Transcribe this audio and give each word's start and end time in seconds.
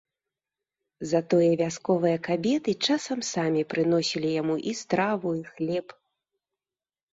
Затое 1.11 1.49
вясковыя 1.61 2.17
кабеты 2.29 2.75
часам 2.89 3.19
самі 3.33 3.61
прыносілі 3.75 4.29
яму 4.41 4.55
і 4.73 4.77
страву, 4.83 5.29
і 5.45 5.47
хлеб. 5.53 5.87